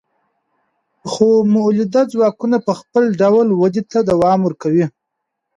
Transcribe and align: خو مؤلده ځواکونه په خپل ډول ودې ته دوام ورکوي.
خو 1.11 1.27
مؤلده 1.53 2.01
ځواکونه 2.13 2.57
په 2.67 2.73
خپل 2.79 3.03
ډول 3.21 3.47
ودې 3.53 3.83
ته 3.91 3.99
دوام 4.11 4.39
ورکوي. 4.43 4.85